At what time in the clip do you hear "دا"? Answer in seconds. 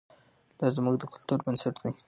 0.59-0.67